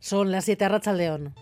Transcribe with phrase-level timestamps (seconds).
[0.00, 1.34] Son las 7 a León.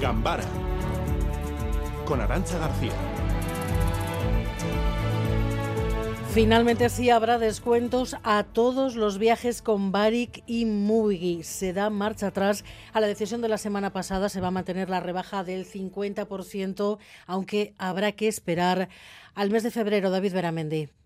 [0.00, 0.44] Gambara
[2.06, 2.92] con Arancha García.
[6.32, 11.42] Finalmente sí habrá descuentos a todos los viajes con Baric y Mugi.
[11.42, 14.28] Se da marcha atrás a la decisión de la semana pasada.
[14.28, 18.88] Se va a mantener la rebaja del 50%, aunque habrá que esperar
[19.34, 20.10] al mes de febrero.
[20.10, 20.99] David Beramendi.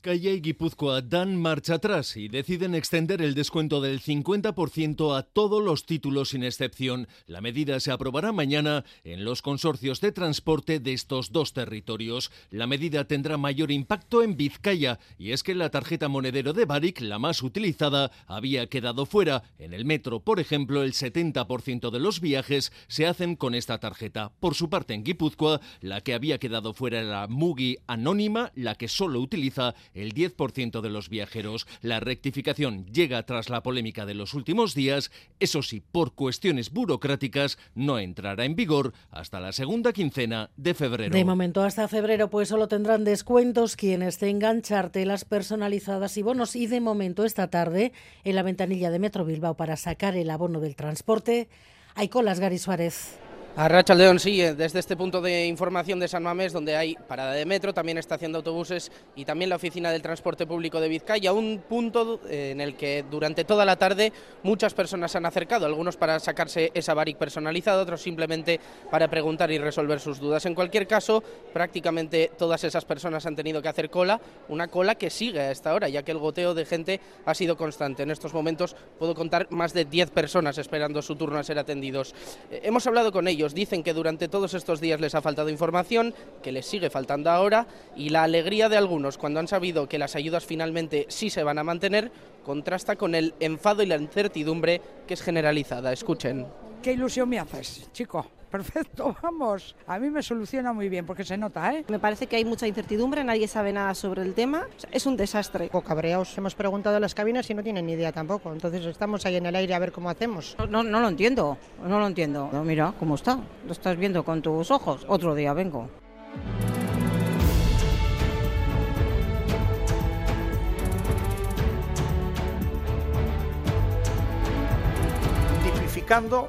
[0.00, 5.62] Vizcaya y Guipúzcoa dan marcha atrás y deciden extender el descuento del 50% a todos
[5.62, 7.06] los títulos sin excepción.
[7.26, 12.32] La medida se aprobará mañana en los consorcios de transporte de estos dos territorios.
[12.48, 17.02] La medida tendrá mayor impacto en Vizcaya y es que la tarjeta monedero de Baric,
[17.02, 19.42] la más utilizada, había quedado fuera.
[19.58, 24.32] En el metro, por ejemplo, el 70% de los viajes se hacen con esta tarjeta.
[24.40, 28.88] Por su parte, en Guipúzcoa, la que había quedado fuera era Mugi Anónima, la que
[28.88, 31.66] solo utiliza el 10% de los viajeros.
[31.82, 37.58] La rectificación llega tras la polémica de los últimos días, eso sí, por cuestiones burocráticas
[37.74, 41.14] no entrará en vigor hasta la segunda quincena de febrero.
[41.14, 46.66] De momento hasta febrero pues solo tendrán descuentos quienes tengan chartelas personalizadas y bonos y
[46.66, 47.92] de momento esta tarde
[48.24, 51.48] en la ventanilla de Metro Bilbao para sacar el abono del transporte
[51.94, 53.18] hay colas Gary Suárez.
[53.56, 57.32] A Racha León sí, desde este punto de información de San Mamés, donde hay parada
[57.32, 61.32] de metro, también estación de autobuses y también la oficina del transporte público de Vizcaya,
[61.32, 64.12] un punto eh, en el que durante toda la tarde
[64.44, 69.50] muchas personas se han acercado, algunos para sacarse esa baric personalizada, otros simplemente para preguntar
[69.50, 70.46] y resolver sus dudas.
[70.46, 75.10] En cualquier caso, prácticamente todas esas personas han tenido que hacer cola, una cola que
[75.10, 78.04] sigue a esta hora, ya que el goteo de gente ha sido constante.
[78.04, 82.14] En estos momentos puedo contar más de 10 personas esperando su turno a ser atendidos.
[82.50, 86.14] Eh, hemos hablado con ellos dicen que durante todos estos días les ha faltado información,
[86.42, 90.16] que les sigue faltando ahora y la alegría de algunos cuando han sabido que las
[90.16, 92.10] ayudas finalmente sí se van a mantener
[92.44, 95.92] contrasta con el enfado y la incertidumbre que es generalizada.
[95.92, 96.46] Escuchen.
[96.82, 98.39] ¿Qué ilusión me haces, chico?
[98.50, 99.76] Perfecto, vamos.
[99.86, 101.84] A mí me soluciona muy bien porque se nota, ¿eh?
[101.88, 104.66] Me parece que hay mucha incertidumbre, nadie sabe nada sobre el tema.
[104.90, 105.68] Es un desastre.
[105.68, 106.36] Poco cabreados.
[106.36, 108.52] Hemos preguntado a las cabinas y no tienen ni idea tampoco.
[108.52, 110.56] Entonces estamos ahí en el aire a ver cómo hacemos.
[110.68, 112.50] No, no lo entiendo, no lo entiendo.
[112.64, 113.38] mira cómo está.
[113.66, 115.04] Lo estás viendo con tus ojos.
[115.08, 115.88] Otro día vengo.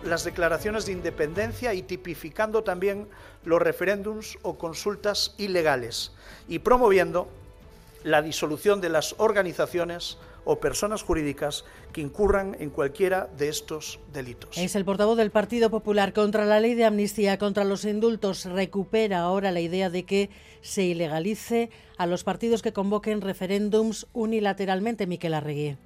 [0.04, 3.08] Las declaraciones de independencia y tipificando también
[3.46, 6.14] los referéndums o consultas ilegales
[6.48, 7.28] y promoviendo
[8.04, 11.64] la disolución de las organizaciones o personas jurídicas
[11.94, 14.58] que incurran en cualquiera de estos delitos.
[14.58, 18.46] Es el portavoz del Partido Popular contra la ley de amnistía, contra los indultos.
[18.46, 21.70] Recupera ahora la idea de que se ilegalice
[22.00, 25.78] a los partidos que convoquen referéndums unilateralmente, Miquel Arregui.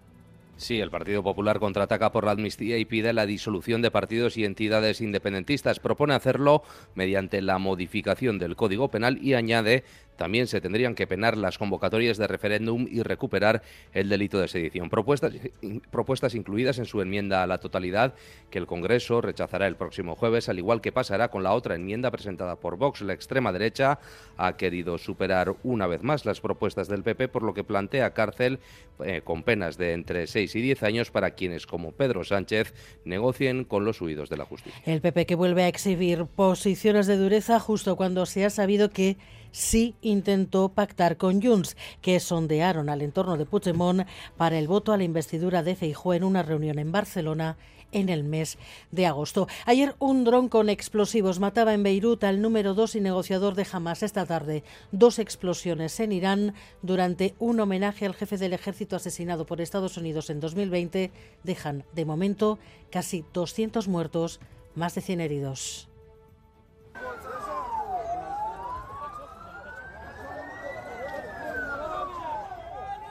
[0.58, 4.46] Sí, el Partido Popular contraataca por la amnistía y pide la disolución de partidos y
[4.46, 5.80] entidades independentistas.
[5.80, 6.64] Propone hacerlo
[6.96, 9.84] mediante la modificación del Código Penal y añade
[10.16, 13.62] también se tendrían que penar las convocatorias de referéndum y recuperar
[13.94, 14.90] el delito de sedición.
[14.90, 18.14] Propuestas, incluidas en su enmienda a la totalidad
[18.50, 22.12] que el Congreso rechazará el próximo jueves, al igual que pasará con la otra enmienda
[22.12, 23.02] presentada por Vox.
[23.02, 24.00] La extrema derecha
[24.38, 28.60] ha querido superar una vez más las propuestas del PP, por lo que plantea cárcel
[29.04, 33.66] eh, con penas de entre 6 y 10 años para quienes, como Pedro Sánchez, negocien
[33.66, 34.82] con los huidos de la justicia.
[34.86, 39.18] El PP que vuelve a exhibir posiciones de dureza justo cuando se ha sabido que
[39.56, 44.06] sí intentó pactar con Junts, que sondearon al entorno de Puigdemont
[44.36, 47.58] para el voto a la investidura de Feijóo en una reunión en Barcelona
[47.94, 48.58] en el mes
[48.92, 49.48] de agosto.
[49.66, 54.04] Ayer un dron con explosivos mataba en Beirut al número dos y negociador de Hamas.
[54.04, 59.62] Esta tarde dos explosiones en Irán durante un homenaje al jefe del ejército asesinado por
[59.62, 61.12] Estados Unidos en 2020
[61.44, 62.60] dejan de momento
[62.92, 64.42] casi 200 muertos,
[64.76, 65.88] más de 100 heridos.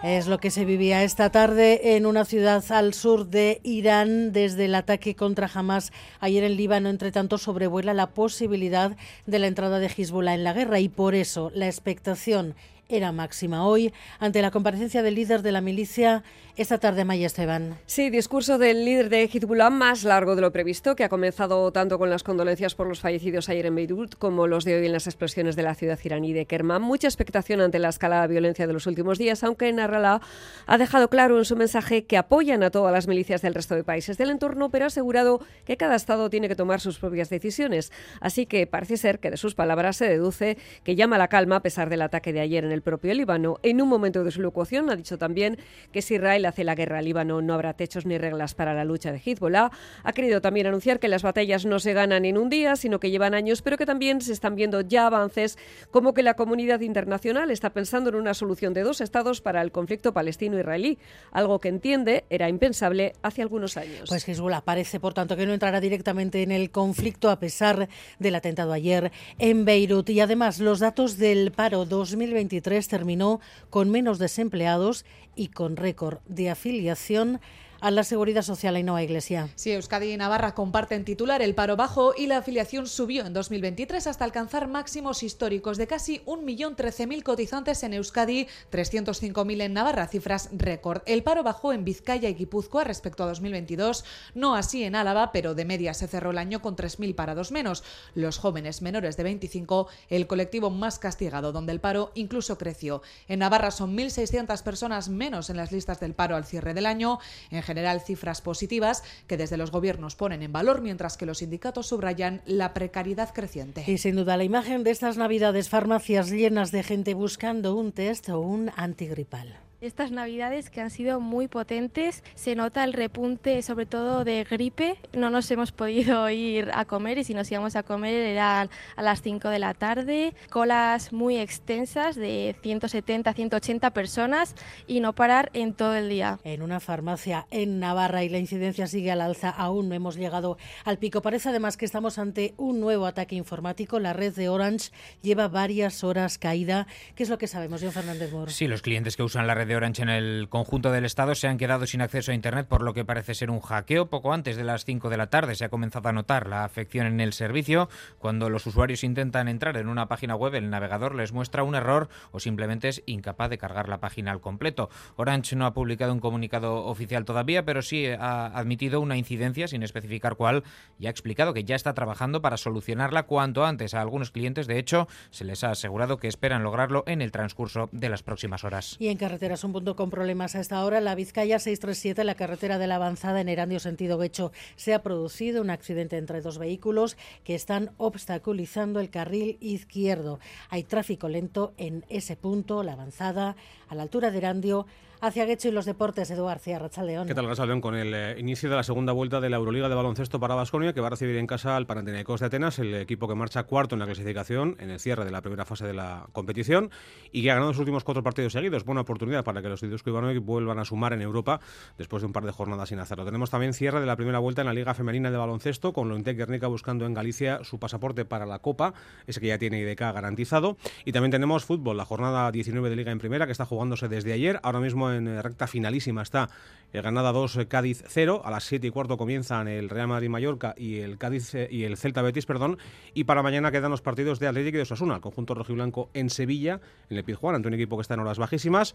[0.05, 4.67] Es lo que se vivía esta tarde en una ciudad al sur de Irán desde
[4.67, 6.91] el ataque contra Hamas ayer en Líbano.
[6.91, 11.15] Entre tanto, sobrevuela la posibilidad de la entrada de Hezbollah en la guerra y por
[11.15, 12.55] eso la expectación
[12.89, 16.23] era máxima hoy ante la comparecencia del líder de la milicia
[16.57, 17.79] esta tarde, Maya Esteban.
[17.87, 21.99] Sí, discurso del líder de Hezbollah más largo de lo previsto, que ha comenzado tanto
[21.99, 25.09] con las condolencias por los fallecidos ayer en Beirut como los de hoy en las
[25.09, 26.81] explosiones de la ciudad iraní de Kerman.
[26.81, 30.21] Mucha expectación ante la escalada de violencia de los últimos días, aunque Narrala
[30.67, 33.83] ha dejado claro en su mensaje que apoyan a todas las milicias del resto de
[33.83, 37.91] países del entorno, pero ha asegurado que cada Estado tiene que tomar sus propias decisiones.
[38.21, 41.57] Así que parece ser que de sus palabras se deduce que llama a la calma
[41.57, 43.59] a pesar del ataque de ayer en el propio Líbano.
[43.63, 45.59] En un momento de su locución ha dicho también
[45.91, 48.85] que si Israel hace la guerra al Líbano no habrá techos ni reglas para la
[48.85, 49.73] lucha de Hezbollah.
[50.05, 53.11] Ha querido también anunciar que las batallas no se ganan en un día, sino que
[53.11, 55.59] llevan años, pero que también se están viendo ya avances
[55.91, 59.73] como que la comunidad internacional está pensando en una solución de dos estados para el
[59.73, 60.99] conflicto palestino-israelí,
[61.33, 64.09] algo que entiende era impensable hace algunos años.
[64.09, 67.89] Pues Hezbollah parece, por tanto, que no entrará directamente en el conflicto a pesar
[68.19, 70.11] del atentado ayer en Beirut.
[70.11, 73.40] Y además, los datos del paro 2023 terminó
[73.70, 75.05] con menos desempleados
[75.37, 77.40] y con récord de afiliación
[77.85, 79.51] a la Seguridad Social y no a Iglesia.
[79.57, 84.07] Sí, Euskadi y Navarra comparten titular el paro bajo y la afiliación subió en 2023
[84.07, 91.03] hasta alcanzar máximos históricos de casi 1.013.000 cotizantes en Euskadi, 305.000 en Navarra, cifras récord.
[91.05, 95.55] El paro bajó en Vizcaya y Guipúzcoa respecto a 2022, no así en Álava, pero
[95.55, 97.85] de media se cerró el año con 3.000 parados menos.
[98.15, 103.03] Los jóvenes menores de 25, el colectivo más castigado, donde el paro incluso creció.
[103.29, 107.19] En Navarra son 1.600 personas menos en las listas del paro al cierre del año.
[107.51, 111.88] En general cifras positivas que desde los gobiernos ponen en valor, mientras que los sindicatos
[111.88, 113.85] subrayan la precariedad creciente.
[113.87, 118.29] Y sin duda la imagen de estas navidades, farmacias llenas de gente buscando un test
[118.29, 122.23] o un antigripal estas navidades que han sido muy potentes.
[122.35, 124.97] Se nota el repunte sobre todo de gripe.
[125.13, 129.03] No nos hemos podido ir a comer y si nos íbamos a comer eran a
[129.03, 130.35] las 5 de la tarde.
[130.51, 134.55] Colas muy extensas de 170, 180 personas
[134.87, 136.39] y no parar en todo el día.
[136.45, 139.51] En una farmacia en Navarra y la incidencia sigue al alza.
[139.51, 141.23] Aún no hemos llegado al pico.
[141.23, 144.01] Parece además que estamos ante un nuevo ataque informático.
[144.01, 144.91] La red de Orange
[145.23, 146.87] lleva varias horas caída.
[147.15, 148.51] ¿Qué es lo que sabemos, John Fernández Moro?
[148.51, 151.49] Sí, los clientes que usan la red de Orange en el conjunto del Estado se
[151.49, 154.06] han quedado sin acceso a Internet por lo que parece ser un hackeo.
[154.06, 157.06] Poco antes de las 5 de la tarde se ha comenzado a notar la afección
[157.06, 157.88] en el servicio.
[158.19, 162.09] Cuando los usuarios intentan entrar en una página web, el navegador les muestra un error
[162.32, 164.91] o simplemente es incapaz de cargar la página al completo.
[165.17, 169.82] Orange no ha publicado un comunicado oficial todavía, pero sí ha admitido una incidencia sin
[169.82, 170.65] especificar cuál
[170.99, 173.94] y ha explicado que ya está trabajando para solucionarla cuanto antes.
[173.94, 177.88] A algunos clientes, de hecho, se les ha asegurado que esperan lograrlo en el transcurso
[177.93, 178.97] de las próximas horas.
[178.99, 181.00] Y en carreteras un punto con problemas a esta hora.
[181.00, 185.62] La Vizcaya 637, la carretera de la avanzada en Erandio sentido Guecho, se ha producido
[185.62, 190.38] un accidente entre dos vehículos que están obstaculizando el carril izquierdo.
[190.70, 193.56] Hay tráfico lento en ese punto, la avanzada,
[193.88, 194.87] a la altura de Erandio
[195.26, 197.26] hacia Guecho y los deportes, Eduardo García Rachaldeón.
[197.26, 197.81] ¿Qué tal, Rachaldeón?
[197.81, 200.93] Con el eh, inicio de la segunda vuelta de la Euroliga de baloncesto para Basconia,
[200.93, 203.94] que va a recibir en casa al Panathinaikos de Atenas, el equipo que marcha cuarto
[203.94, 206.90] en la clasificación en el cierre de la primera fase de la competición
[207.32, 208.84] y que ha ganado los últimos cuatro partidos seguidos.
[208.84, 211.61] Buena oportunidad para que los Idusco Ivanovic vuelvan a sumar en Europa
[211.96, 213.25] después de un par de jornadas sin hacerlo.
[213.25, 216.37] Tenemos también cierre de la primera vuelta en la Liga Femenina de Baloncesto, con Lointec
[216.37, 218.94] Guernica buscando en Galicia su pasaporte para la Copa,
[219.26, 220.76] ese que ya tiene IDK garantizado.
[221.05, 224.32] Y también tenemos fútbol, la jornada 19 de Liga en Primera, que está jugándose desde
[224.32, 226.49] ayer, ahora mismo en eh, recta final está
[226.93, 228.43] el Granada 2, eh, Cádiz 0.
[228.44, 231.97] A las 7 y cuarto comienzan el Real Madrid-Mallorca y el Cádiz eh, y el
[231.97, 232.79] Celta Betis, perdón.
[233.14, 236.31] Y para mañana quedan los partidos de Atlético y de Osasuna, el conjunto rojiblanco en
[236.31, 236.81] Sevilla,
[237.11, 238.94] en el Pizjuán, ante un equipo que está en horas bajísimas.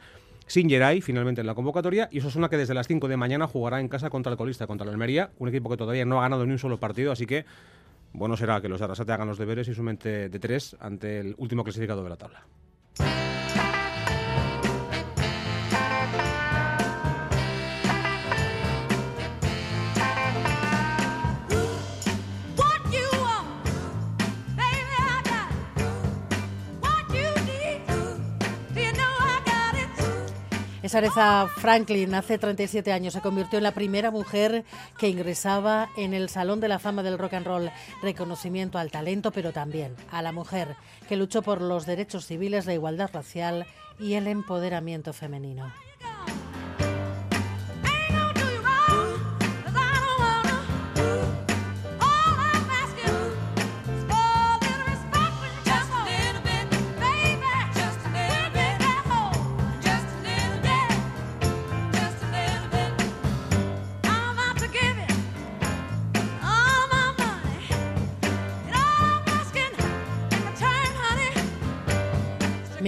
[0.50, 2.10] Sin Geray, finalmente en la convocatoria.
[2.12, 4.84] Y Osasuna que desde las 5 de mañana jugará en casa contra el colista, contra
[4.86, 7.46] el Almería, un equipo que todavía no ha ganado ni un solo partido, así que
[8.14, 11.20] bueno será que los de Arrasate hagan los deberes y su mente de tres ante
[11.20, 12.48] el último clasificado de la tabla.
[30.90, 34.66] Es Aretha Franklin, hace 37 años se convirtió en la primera mujer
[34.98, 37.70] que ingresaba en el Salón de la Fama del Rock and Roll.
[38.02, 40.76] Reconocimiento al talento, pero también a la mujer
[41.08, 43.68] que luchó por los derechos civiles, la igualdad racial
[44.00, 45.72] y el empoderamiento femenino.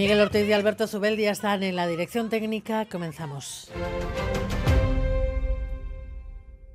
[0.02, 2.86] Miguel Ortiz y Alberto Zubeldi están en la dirección técnica.
[2.86, 3.70] Comenzamos.